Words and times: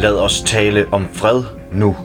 Lad 0.00 0.16
os 0.16 0.40
tale 0.40 0.86
om 0.92 1.08
fred 1.14 1.44
nu. 1.72 1.96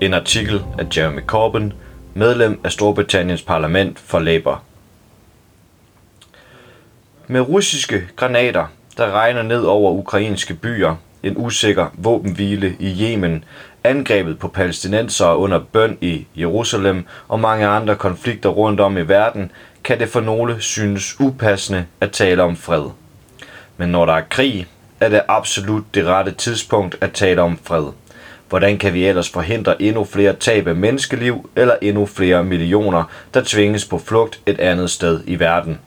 En 0.00 0.14
artikel 0.14 0.64
af 0.78 0.86
Jeremy 0.96 1.20
Corbyn, 1.26 1.70
medlem 2.14 2.60
af 2.64 2.72
Storbritanniens 2.72 3.42
parlament 3.42 3.98
for 3.98 4.18
Labour. 4.18 4.62
Med 7.26 7.40
russiske 7.40 8.02
granater, 8.16 8.66
der 8.96 9.10
regner 9.10 9.42
ned 9.42 9.62
over 9.62 9.92
ukrainske 9.92 10.54
byer, 10.54 10.96
en 11.22 11.34
usikker 11.36 11.86
våbenhvile 11.94 12.76
i 12.78 13.02
Yemen, 13.02 13.44
angrebet 13.84 14.38
på 14.38 14.48
palæstinensere 14.48 15.36
under 15.36 15.58
bøn 15.72 15.98
i 16.00 16.26
Jerusalem 16.36 17.06
og 17.28 17.40
mange 17.40 17.66
andre 17.66 17.96
konflikter 17.96 18.48
rundt 18.48 18.80
om 18.80 18.98
i 18.98 19.08
verden, 19.08 19.50
kan 19.84 19.98
det 19.98 20.08
for 20.08 20.20
nogle 20.20 20.60
synes 20.60 21.20
upassende 21.20 21.86
at 22.00 22.10
tale 22.10 22.42
om 22.42 22.56
fred. 22.56 22.84
Men 23.76 23.88
når 23.88 24.06
der 24.06 24.12
er 24.12 24.24
krig, 24.30 24.66
er 25.04 25.08
det 25.08 25.22
absolut 25.28 25.84
det 25.94 26.06
rette 26.06 26.32
tidspunkt 26.32 26.96
at 27.00 27.12
tale 27.12 27.42
om 27.42 27.58
fred. 27.64 27.84
Hvordan 28.48 28.78
kan 28.78 28.94
vi 28.94 29.06
ellers 29.06 29.30
forhindre 29.30 29.82
endnu 29.82 30.04
flere 30.04 30.32
tab 30.32 30.66
af 30.66 30.74
menneskeliv 30.76 31.50
eller 31.56 31.74
endnu 31.82 32.06
flere 32.06 32.44
millioner, 32.44 33.04
der 33.34 33.42
tvinges 33.44 33.84
på 33.84 33.98
flugt 33.98 34.40
et 34.46 34.60
andet 34.60 34.90
sted 34.90 35.20
i 35.26 35.40
verden? 35.40 35.78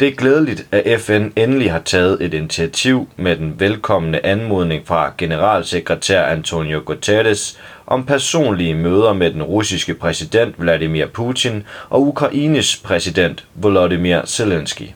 Det 0.00 0.08
er 0.08 0.12
glædeligt, 0.12 0.66
at 0.72 1.00
FN 1.00 1.28
endelig 1.36 1.72
har 1.72 1.78
taget 1.78 2.22
et 2.22 2.34
initiativ 2.34 3.08
med 3.16 3.36
den 3.36 3.60
velkommende 3.60 4.20
anmodning 4.24 4.86
fra 4.86 5.12
generalsekretær 5.18 6.22
Antonio 6.22 6.82
Guterres 6.84 7.58
om 7.86 8.06
personlige 8.06 8.74
møder 8.74 9.12
med 9.12 9.30
den 9.30 9.42
russiske 9.42 9.94
præsident 9.94 10.54
Vladimir 10.58 11.06
Putin 11.06 11.66
og 11.90 12.02
Ukraines 12.02 12.76
præsident 12.76 13.44
Volodymyr 13.54 14.26
Zelensky. 14.26 14.86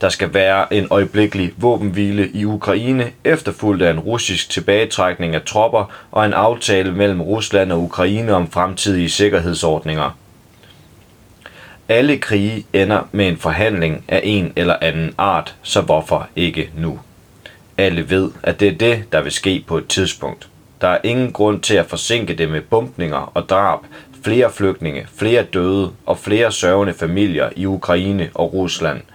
Der 0.00 0.08
skal 0.08 0.34
være 0.34 0.74
en 0.74 0.86
øjeblikkelig 0.90 1.52
våbenhvile 1.56 2.30
i 2.34 2.44
Ukraine, 2.44 3.10
efterfulgt 3.24 3.82
af 3.82 3.90
en 3.90 4.00
russisk 4.00 4.50
tilbagetrækning 4.50 5.34
af 5.34 5.42
tropper 5.42 5.92
og 6.10 6.26
en 6.26 6.32
aftale 6.32 6.92
mellem 6.92 7.20
Rusland 7.20 7.72
og 7.72 7.82
Ukraine 7.82 8.32
om 8.32 8.50
fremtidige 8.50 9.10
sikkerhedsordninger. 9.10 10.16
Alle 11.88 12.18
krige 12.18 12.66
ender 12.72 13.08
med 13.12 13.28
en 13.28 13.36
forhandling 13.36 14.04
af 14.08 14.20
en 14.24 14.52
eller 14.56 14.76
anden 14.80 15.14
art, 15.18 15.54
så 15.62 15.80
hvorfor 15.80 16.28
ikke 16.36 16.70
nu? 16.76 17.00
Alle 17.78 18.10
ved, 18.10 18.30
at 18.42 18.60
det 18.60 18.68
er 18.68 18.78
det, 18.78 19.12
der 19.12 19.22
vil 19.22 19.32
ske 19.32 19.64
på 19.66 19.78
et 19.78 19.86
tidspunkt. 19.88 20.48
Der 20.80 20.88
er 20.88 20.98
ingen 21.04 21.32
grund 21.32 21.60
til 21.60 21.74
at 21.74 21.86
forsinke 21.86 22.34
det 22.34 22.50
med 22.50 22.60
bumpninger 22.60 23.32
og 23.34 23.48
drab, 23.48 23.78
flere 24.24 24.52
flygtninge, 24.52 25.06
flere 25.16 25.42
døde 25.42 25.90
og 26.06 26.18
flere 26.18 26.52
sørgende 26.52 26.94
familier 26.94 27.50
i 27.56 27.66
Ukraine 27.66 28.30
og 28.34 28.54
Rusland– 28.54 29.00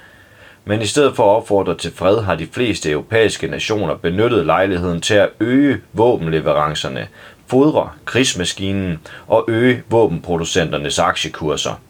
men 0.70 0.82
i 0.82 0.86
stedet 0.86 1.16
for 1.16 1.32
at 1.32 1.36
opfordre 1.38 1.76
til 1.76 1.92
fred 1.96 2.22
har 2.22 2.36
de 2.36 2.48
fleste 2.52 2.92
europæiske 2.92 3.48
nationer 3.48 3.96
benyttet 3.96 4.46
lejligheden 4.46 5.02
til 5.02 5.14
at 5.14 5.30
øge 5.40 5.78
våbenleverancerne, 5.94 7.08
fodre 7.48 7.90
krigsmaskinen 8.06 9.00
og 9.28 9.46
øge 9.48 9.84
våbenproducenternes 9.90 11.00
aktiekurser. 11.00 11.82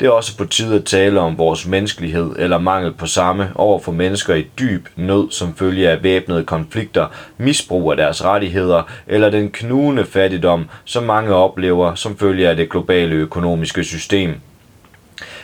Det 0.00 0.06
er 0.06 0.10
også 0.10 0.36
på 0.36 0.44
tide 0.44 0.76
at 0.76 0.84
tale 0.84 1.20
om 1.20 1.38
vores 1.38 1.66
menneskelighed 1.66 2.36
eller 2.38 2.58
mangel 2.58 2.92
på 2.92 3.06
samme 3.06 3.50
over 3.54 3.78
for 3.78 3.92
mennesker 3.92 4.34
i 4.34 4.46
dyb 4.58 4.86
nød 4.96 5.30
som 5.30 5.54
følge 5.54 5.90
af 5.90 6.02
væbnede 6.02 6.44
konflikter, 6.44 7.06
misbrug 7.38 7.90
af 7.90 7.96
deres 7.96 8.24
rettigheder 8.24 8.82
eller 9.06 9.30
den 9.30 9.50
knugende 9.50 10.04
fattigdom, 10.04 10.68
som 10.84 11.04
mange 11.04 11.34
oplever 11.34 11.94
som 11.94 12.16
følge 12.16 12.48
af 12.48 12.56
det 12.56 12.70
globale 12.70 13.14
økonomiske 13.14 13.84
system. 13.84 14.34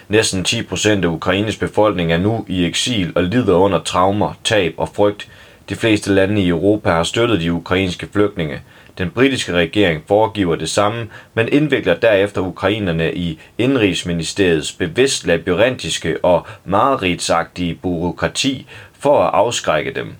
Næsten 0.08 0.44
10 0.44 0.62
procent 0.62 1.04
af 1.04 1.08
Ukraines 1.08 1.56
befolkning 1.56 2.12
er 2.12 2.18
nu 2.18 2.44
i 2.48 2.66
eksil 2.66 3.12
og 3.14 3.24
lider 3.24 3.54
under 3.54 3.78
traumer, 3.78 4.32
tab 4.44 4.74
og 4.76 4.88
frygt. 4.88 5.28
De 5.68 5.74
fleste 5.74 6.12
lande 6.12 6.42
i 6.42 6.48
Europa 6.48 6.90
har 6.90 7.02
støttet 7.02 7.40
de 7.40 7.52
ukrainske 7.52 8.08
flygtninge. 8.12 8.60
Den 8.98 9.10
britiske 9.10 9.52
regering 9.52 10.02
foregiver 10.08 10.56
det 10.56 10.70
samme, 10.70 11.08
men 11.34 11.48
indvikler 11.52 11.94
derefter 11.94 12.40
ukrainerne 12.40 13.14
i 13.14 13.38
Indrigsministeriets 13.58 14.72
bevidst 14.72 15.26
labyrintiske 15.26 16.24
og 16.24 16.46
mareridtsagtige 16.64 17.74
byråkrati 17.74 18.66
for 18.98 19.22
at 19.22 19.30
afskrække 19.34 19.90
dem. 19.94 20.14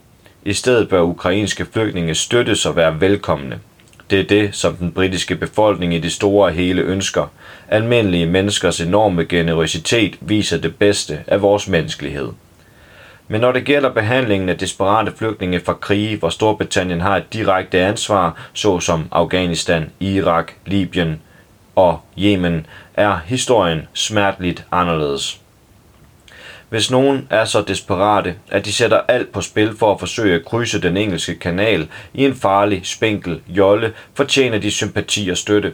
I 0.44 0.52
stedet 0.52 0.88
bør 0.88 1.00
ukrainske 1.00 1.66
flygtninge 1.72 2.14
støttes 2.14 2.66
og 2.66 2.76
være 2.76 3.00
velkomne. 3.00 3.60
Det 4.12 4.20
er 4.20 4.24
det, 4.24 4.54
som 4.54 4.76
den 4.76 4.92
britiske 4.92 5.36
befolkning 5.36 5.94
i 5.94 5.98
det 5.98 6.12
store 6.12 6.52
hele 6.52 6.82
ønsker. 6.82 7.26
Almindelige 7.68 8.26
menneskers 8.26 8.80
enorme 8.80 9.24
generøsitet 9.24 10.16
viser 10.20 10.58
det 10.58 10.76
bedste 10.76 11.18
af 11.26 11.42
vores 11.42 11.68
menneskelighed. 11.68 12.28
Men 13.28 13.40
når 13.40 13.52
det 13.52 13.64
gælder 13.64 13.90
behandlingen 13.90 14.48
af 14.48 14.58
desperate 14.58 15.12
flygtninge 15.16 15.60
fra 15.60 15.72
krige, 15.72 16.16
hvor 16.16 16.28
Storbritannien 16.28 17.00
har 17.00 17.16
et 17.16 17.32
direkte 17.32 17.80
ansvar, 17.80 18.48
såsom 18.52 19.08
Afghanistan, 19.12 19.90
Irak, 20.00 20.52
Libyen 20.66 21.20
og 21.76 22.00
Yemen, 22.18 22.66
er 22.94 23.18
historien 23.26 23.88
smerteligt 23.92 24.64
anderledes. 24.72 25.41
Hvis 26.72 26.90
nogen 26.90 27.26
er 27.30 27.44
så 27.44 27.62
desperate, 27.62 28.34
at 28.50 28.64
de 28.64 28.72
sætter 28.72 29.00
alt 29.08 29.32
på 29.32 29.40
spil 29.40 29.76
for 29.78 29.92
at 29.92 30.00
forsøge 30.00 30.34
at 30.34 30.44
krydse 30.44 30.80
den 30.80 30.96
engelske 30.96 31.34
kanal 31.34 31.88
i 32.14 32.24
en 32.24 32.34
farlig, 32.34 32.80
spinkel 32.84 33.40
jolle, 33.48 33.92
fortjener 34.14 34.58
de 34.58 34.70
sympati 34.70 35.28
og 35.28 35.36
støtte. 35.36 35.72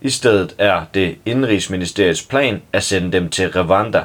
I 0.00 0.10
stedet 0.10 0.54
er 0.58 0.82
det 0.94 1.16
Indrigsministeriets 1.26 2.22
plan 2.22 2.62
at 2.72 2.82
sende 2.82 3.12
dem 3.12 3.28
til 3.28 3.50
Rwanda. 3.50 4.04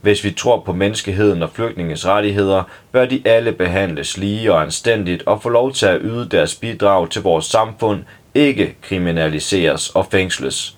Hvis 0.00 0.24
vi 0.24 0.30
tror 0.30 0.62
på 0.66 0.72
menneskeheden 0.72 1.42
og 1.42 1.50
flygtninges 1.54 2.06
rettigheder, 2.06 2.62
bør 2.92 3.06
de 3.06 3.22
alle 3.24 3.52
behandles 3.52 4.16
lige 4.16 4.52
og 4.52 4.62
anstændigt 4.62 5.22
og 5.26 5.42
få 5.42 5.48
lov 5.48 5.72
til 5.72 5.86
at 5.86 6.00
yde 6.02 6.28
deres 6.30 6.54
bidrag 6.54 7.10
til 7.10 7.22
vores 7.22 7.44
samfund, 7.44 8.04
ikke 8.34 8.76
kriminaliseres 8.82 9.90
og 9.90 10.06
fængsles. 10.10 10.77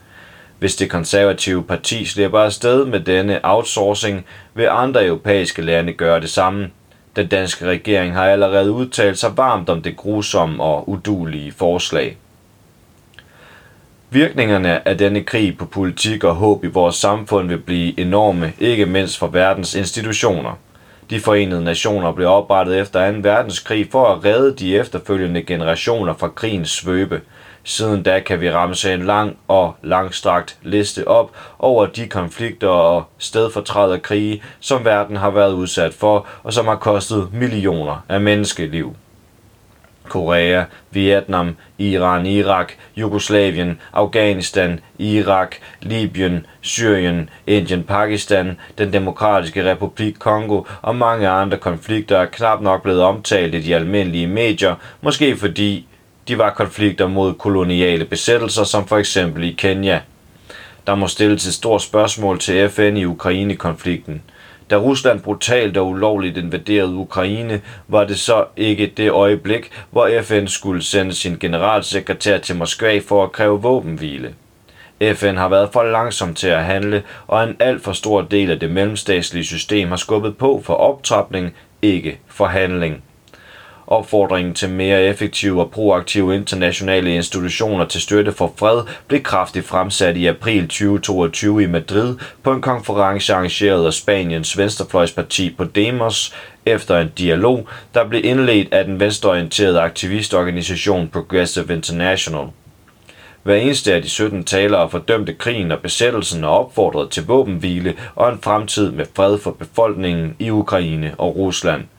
Hvis 0.61 0.77
det 0.77 0.91
konservative 0.91 1.65
parti 1.65 2.05
slipper 2.05 2.39
afsted 2.39 2.85
med 2.85 3.01
denne 3.01 3.41
outsourcing, 3.43 4.25
vil 4.55 4.69
andre 4.71 5.07
europæiske 5.07 5.63
lande 5.63 5.93
gøre 5.93 6.21
det 6.21 6.31
samme. 6.31 6.71
Den 7.17 7.27
danske 7.27 7.67
regering 7.67 8.15
har 8.15 8.25
allerede 8.25 8.73
udtalt 8.73 9.19
sig 9.19 9.37
varmt 9.37 9.69
om 9.69 9.83
det 9.83 9.97
grusomme 9.97 10.63
og 10.63 10.89
udulige 10.89 11.53
forslag. 11.53 12.17
Virkningerne 14.11 14.89
af 14.89 14.99
denne 14.99 15.23
krig 15.23 15.59
på 15.59 15.67
politik 15.67 16.25
og 16.25 16.35
håb 16.35 16.65
i 16.65 16.69
vores 16.69 16.97
samfund 16.97 17.49
vil 17.49 17.59
blive 17.59 18.01
enorme, 18.01 18.53
ikke 18.59 18.87
mindst 18.87 19.19
for 19.19 19.27
verdens 19.27 19.75
institutioner. 19.75 20.59
De 21.11 21.21
forenede 21.21 21.65
nationer 21.65 22.13
blev 22.13 22.29
oprettet 22.29 22.79
efter 22.79 23.13
2. 23.13 23.19
verdenskrig 23.23 23.89
for 23.93 24.07
at 24.07 24.25
redde 24.25 24.55
de 24.57 24.79
efterfølgende 24.79 25.43
generationer 25.43 26.15
fra 26.15 26.29
krigens 26.29 26.71
svøbe– 26.71 27.21
Siden 27.65 28.03
da 28.03 28.21
kan 28.21 28.41
vi 28.41 28.51
ramse 28.51 28.95
en 28.95 29.07
lang 29.07 29.37
og 29.49 29.75
langstrakt 29.83 30.59
liste 30.63 31.09
op 31.09 31.31
over 31.59 31.87
de 31.87 32.09
konflikter 32.09 32.69
og 32.69 33.05
stedfortræder 33.19 33.99
krige, 33.99 34.43
som 34.61 34.85
verden 34.85 35.17
har 35.17 35.31
været 35.31 35.53
udsat 35.53 35.95
for, 35.95 36.27
og 36.43 36.53
som 36.53 36.67
har 36.67 36.77
kostet 36.77 37.29
millioner 37.33 38.05
af 38.09 38.21
menneskeliv. 38.21 38.95
Korea, 40.11 40.65
Vietnam, 40.91 41.57
Iran, 41.79 42.27
Irak, 42.27 42.73
Jugoslavien, 42.97 43.79
Afghanistan, 43.93 44.81
Irak, 44.99 45.57
Libyen, 45.83 46.47
Syrien, 46.61 47.31
Indien, 47.47 47.83
Pakistan, 47.83 48.59
den 48.79 48.93
demokratiske 48.93 49.65
republik 49.65 50.19
Kongo 50.19 50.63
og 50.83 50.97
mange 50.97 51.29
andre 51.29 51.57
konflikter 51.59 52.19
er 52.19 52.27
knap 52.27 52.61
nok 52.61 52.83
blevet 52.83 53.03
omtalt 53.03 53.55
i 53.55 53.61
de 53.61 53.75
almindelige 53.75 54.27
medier, 54.27 54.75
måske 55.01 55.37
fordi 55.37 55.87
de 56.29 56.39
var 56.39 56.51
konflikter 56.51 57.07
mod 57.07 57.35
koloniale 57.35 58.05
besættelser, 58.05 58.65
som 58.65 58.87
for 58.87 58.99
eksempel 58.99 59.45
i 59.45 59.53
Kenya. 59.53 60.01
Der 60.87 60.95
må 60.95 61.09
stilles 61.09 61.47
et 61.47 61.55
stort 61.55 61.83
spørgsmål 61.83 62.39
til 62.39 62.69
FN 62.69 62.97
i 62.97 63.05
Ukraine-konflikten. 63.05 64.23
Da 64.71 64.77
Rusland 64.77 65.21
brutalt 65.21 65.77
og 65.77 65.89
ulovligt 65.89 66.37
invaderede 66.37 66.95
Ukraine, 66.95 67.61
var 67.89 68.05
det 68.05 68.19
så 68.19 68.45
ikke 68.57 68.93
det 68.97 69.11
øjeblik, 69.11 69.71
hvor 69.91 70.11
FN 70.23 70.47
skulle 70.47 70.83
sende 70.83 71.15
sin 71.15 71.37
generalsekretær 71.41 72.39
til 72.39 72.57
Moskva 72.57 72.99
for 72.99 73.25
at 73.25 73.33
kræve 73.33 73.63
våbenhvile. 73.63 74.35
FN 75.15 75.37
har 75.37 75.49
været 75.49 75.69
for 75.73 75.83
langsom 75.83 76.35
til 76.35 76.49
at 76.49 76.65
handle, 76.65 77.03
og 77.27 77.45
en 77.45 77.57
alt 77.61 77.83
for 77.83 77.93
stor 77.93 78.23
del 78.23 78.51
af 78.51 78.61
det 78.61 78.71
mellemstatslige 78.71 79.45
system 79.45 79.89
har 79.89 79.97
skubbet 79.97 80.37
på 80.37 80.63
for 80.65 80.75
optrapning, 80.75 81.55
ikke 81.83 82.19
forhandling. 82.29 83.03
Opfordringen 83.91 84.55
til 84.55 84.69
mere 84.69 85.05
effektive 85.05 85.61
og 85.61 85.71
proaktive 85.71 86.35
internationale 86.35 87.15
institutioner 87.15 87.85
til 87.85 88.01
støtte 88.01 88.33
for 88.33 88.53
fred 88.57 88.83
blev 89.09 89.23
kraftigt 89.23 89.67
fremsat 89.67 90.17
i 90.17 90.27
april 90.27 90.63
2022 90.63 91.63
i 91.63 91.67
Madrid 91.67 92.17
på 92.43 92.53
en 92.53 92.63
konference 92.63 93.35
arrangeret 93.35 93.87
af 93.87 93.93
Spaniens 93.93 94.59
venstrefløjsparti 94.59 95.55
Podemos 95.59 96.35
efter 96.67 96.99
en 96.99 97.13
dialog, 97.19 97.69
der 97.95 98.09
blev 98.09 98.25
indledt 98.25 98.73
af 98.73 98.85
den 98.85 99.01
venstreorienterede 99.01 99.81
aktivistorganisation 99.81 101.09
Progressive 101.09 101.75
International. 101.75 102.47
Hver 103.43 103.55
eneste 103.55 103.95
af 103.95 104.03
de 104.03 104.09
17 104.09 104.45
talere 104.45 104.91
fordømte 104.91 105.35
krigen 105.35 105.73
og 105.73 105.79
besættelsen 105.79 106.45
og 106.45 106.59
opfordrede 106.59 107.09
til 107.09 107.27
våbenhvile 107.27 107.95
og 108.15 108.33
en 108.33 108.39
fremtid 108.43 108.91
med 108.91 109.07
fred 109.15 109.39
for 109.39 109.51
befolkningen 109.51 110.37
i 110.39 110.51
Ukraine 110.51 111.15
og 111.19 111.37
Rusland– 111.37 111.85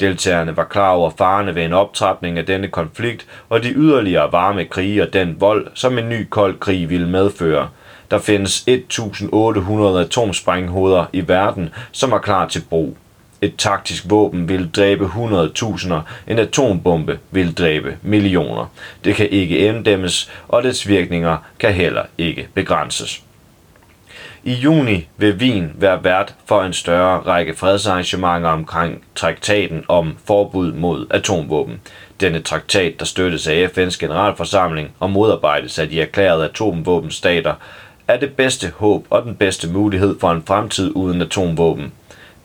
Deltagerne 0.00 0.56
var 0.56 0.64
klar 0.64 0.90
over 0.90 1.10
farerne 1.18 1.54
ved 1.54 1.64
en 1.64 1.72
optrapning 1.72 2.38
af 2.38 2.46
denne 2.46 2.68
konflikt 2.68 3.26
og 3.48 3.62
de 3.62 3.68
yderligere 3.68 4.32
varme 4.32 4.64
krige 4.64 5.02
og 5.02 5.12
den 5.12 5.36
vold, 5.40 5.66
som 5.74 5.98
en 5.98 6.08
ny 6.08 6.26
kold 6.30 6.58
krig 6.58 6.90
ville 6.90 7.08
medføre. 7.08 7.68
Der 8.10 8.18
findes 8.18 8.64
1.800 8.68 9.98
atomsprænghoveder 9.98 11.04
i 11.12 11.28
verden, 11.28 11.70
som 11.92 12.12
er 12.12 12.18
klar 12.18 12.48
til 12.48 12.62
brug. 12.70 12.96
Et 13.42 13.56
taktisk 13.58 14.04
våben 14.08 14.48
vil 14.48 14.70
dræbe 14.70 15.04
100.000, 15.04 15.94
en 16.28 16.38
atombombe 16.38 17.18
vil 17.30 17.54
dræbe 17.54 17.96
millioner. 18.02 18.66
Det 19.04 19.14
kan 19.14 19.28
ikke 19.30 19.58
inddæmmes, 19.58 20.30
og 20.48 20.62
dets 20.62 20.88
virkninger 20.88 21.36
kan 21.58 21.72
heller 21.72 22.02
ikke 22.18 22.48
begrænses. 22.54 23.22
I 24.46 24.52
juni 24.52 25.08
vil 25.16 25.34
Wien 25.34 25.72
være 25.74 26.04
vært 26.04 26.34
for 26.46 26.62
en 26.62 26.72
større 26.72 27.20
række 27.20 27.54
fredsarrangementer 27.54 28.48
omkring 28.48 29.04
traktaten 29.14 29.84
om 29.88 30.16
forbud 30.26 30.72
mod 30.72 31.06
atomvåben. 31.10 31.80
Denne 32.20 32.40
traktat, 32.40 33.00
der 33.00 33.04
støttes 33.04 33.46
af 33.46 33.68
FN's 33.68 33.98
generalforsamling 34.00 34.90
og 35.00 35.10
modarbejdes 35.10 35.78
af 35.78 35.88
de 35.88 36.00
erklærede 36.00 36.44
atomvåbenstater, 36.44 37.54
er 38.08 38.16
det 38.16 38.36
bedste 38.36 38.72
håb 38.76 39.06
og 39.10 39.22
den 39.22 39.34
bedste 39.34 39.68
mulighed 39.68 40.16
for 40.20 40.32
en 40.32 40.42
fremtid 40.46 40.92
uden 40.94 41.22
atomvåben. 41.22 41.92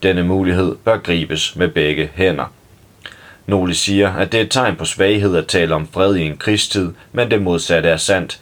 Denne 0.03 0.23
mulighed 0.23 0.75
bør 0.75 0.97
gribes 0.97 1.55
med 1.55 1.67
begge 1.67 2.09
hænder. 2.13 2.53
Nogle 3.45 3.75
siger, 3.75 4.13
at 4.13 4.31
det 4.31 4.37
er 4.37 4.43
et 4.43 4.51
tegn 4.51 4.75
på 4.75 4.85
svaghed 4.85 5.35
at 5.35 5.47
tale 5.47 5.75
om 5.75 5.87
fred 5.93 6.15
i 6.15 6.21
en 6.21 6.37
krigstid, 6.37 6.93
men 7.11 7.31
det 7.31 7.41
modsatte 7.41 7.89
er 7.89 7.97
sandt. 7.97 8.41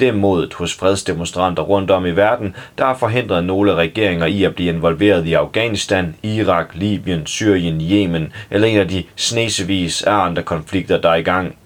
Det 0.00 0.08
er 0.08 0.12
modet 0.12 0.54
hos 0.54 0.74
fredsdemonstranter 0.74 1.62
rundt 1.62 1.90
om 1.90 2.06
i 2.06 2.10
verden, 2.10 2.56
der 2.78 2.84
har 2.84 2.94
forhindret 2.94 3.44
nogle 3.44 3.74
regeringer 3.74 4.26
i 4.26 4.44
at 4.44 4.54
blive 4.54 4.68
involveret 4.68 5.26
i 5.26 5.32
Afghanistan, 5.32 6.14
Irak, 6.22 6.68
Libyen, 6.74 7.26
Syrien, 7.26 7.80
Yemen 7.80 8.32
eller 8.50 8.68
en 8.68 8.78
af 8.78 8.88
de 8.88 9.04
snesevis 9.16 10.02
af 10.02 10.12
andre 10.12 10.42
konflikter, 10.42 11.00
der 11.00 11.08
er 11.10 11.14
i 11.14 11.22
gang. 11.22 11.56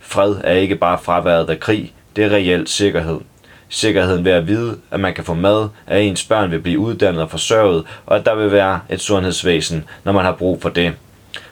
Fred 0.00 0.36
er 0.44 0.52
ikke 0.52 0.76
bare 0.76 0.98
fraværet 0.98 1.50
af 1.50 1.60
krig, 1.60 1.92
det 2.16 2.24
er 2.24 2.30
reelt 2.30 2.70
sikkerhed. 2.70 3.20
Sikkerheden 3.68 4.24
ved 4.24 4.32
at 4.32 4.46
vide, 4.46 4.76
at 4.90 5.00
man 5.00 5.14
kan 5.14 5.24
få 5.24 5.34
mad, 5.34 5.68
at 5.86 6.02
ens 6.02 6.24
børn 6.24 6.50
vil 6.50 6.60
blive 6.60 6.78
uddannet 6.78 7.22
og 7.22 7.30
forsørget, 7.30 7.84
og 8.06 8.16
at 8.16 8.24
der 8.24 8.34
vil 8.34 8.52
være 8.52 8.80
et 8.90 9.00
sundhedsvæsen, 9.00 9.84
når 10.04 10.12
man 10.12 10.24
har 10.24 10.32
brug 10.32 10.62
for 10.62 10.68
det. 10.68 10.92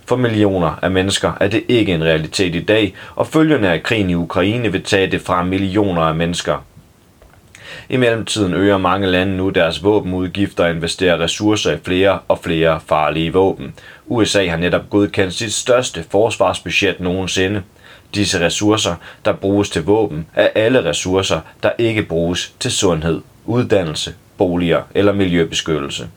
For 0.09 0.17
millioner 0.17 0.79
af 0.83 0.91
mennesker 0.91 1.33
er 1.41 1.49
det 1.49 1.65
ikke 1.69 1.95
en 1.95 2.05
realitet 2.05 2.55
i 2.55 2.61
dag, 2.61 2.95
og 3.17 3.27
følgerne 3.27 3.69
af 3.73 3.83
krigen 3.83 4.11
i 4.11 4.15
Ukraine 4.15 4.73
vil 4.73 4.83
tage 4.83 5.11
det 5.11 5.21
fra 5.21 5.43
millioner 5.43 6.03
af 6.03 6.15
mennesker. 6.15 6.65
I 7.89 7.97
mellemtiden 7.97 8.55
øger 8.55 8.79
mange 8.79 9.07
lande 9.07 9.37
nu 9.37 9.49
deres 9.49 9.85
våbenudgifter 9.85 10.65
og 10.65 10.71
investerer 10.71 11.21
ressourcer 11.21 11.73
i 11.73 11.79
flere 11.85 12.19
og 12.29 12.39
flere 12.43 12.81
farlige 12.87 13.33
våben. 13.33 13.75
USA 14.07 14.47
har 14.47 14.57
netop 14.57 14.91
godkendt 14.91 15.35
sit 15.35 15.53
største 15.53 16.05
forsvarsbudget 16.11 17.01
nogensinde. 17.01 17.63
Disse 18.15 18.45
ressourcer, 18.47 18.95
der 19.25 19.33
bruges 19.33 19.71
til 19.71 19.85
våben, 19.85 20.27
er 20.35 20.49
alle 20.55 20.85
ressourcer, 20.85 21.41
der 21.63 21.71
ikke 21.79 22.03
bruges 22.03 22.55
til 22.61 22.73
sundhed, 22.73 23.21
uddannelse, 23.47 24.15
boliger 24.39 24.83
eller 24.95 25.13
miljøbeskyttelse. 25.13 26.09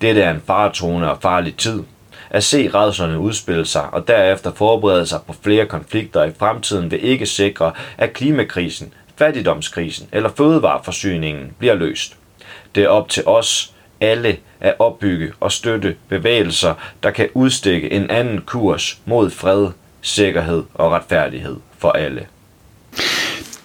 Dette 0.00 0.22
er 0.22 0.30
en 0.30 0.42
faretroende 0.46 1.10
og 1.10 1.18
farlig 1.22 1.56
tid. 1.56 1.82
At 2.30 2.44
se 2.44 2.70
redslerne 2.74 3.18
udspille 3.18 3.66
sig 3.66 3.90
og 3.92 4.08
derefter 4.08 4.52
forberede 4.52 5.06
sig 5.06 5.20
på 5.26 5.34
flere 5.42 5.66
konflikter 5.66 6.24
i 6.24 6.32
fremtiden 6.38 6.90
vil 6.90 7.04
ikke 7.04 7.26
sikre, 7.26 7.72
at 7.98 8.12
klimakrisen, 8.12 8.92
fattigdomskrisen 9.16 10.08
eller 10.12 10.30
fødevareforsyningen 10.36 11.52
bliver 11.58 11.74
løst. 11.74 12.16
Det 12.74 12.84
er 12.84 12.88
op 12.88 13.08
til 13.08 13.22
os 13.26 13.74
alle 14.00 14.36
at 14.60 14.74
opbygge 14.78 15.32
og 15.40 15.52
støtte 15.52 15.96
bevægelser, 16.08 16.74
der 17.02 17.10
kan 17.10 17.28
udstikke 17.34 17.92
en 17.92 18.10
anden 18.10 18.40
kurs 18.40 19.00
mod 19.04 19.30
fred, 19.30 19.68
sikkerhed 20.02 20.64
og 20.74 20.92
retfærdighed 20.92 21.56
for 21.78 21.90
alle. 21.90 22.26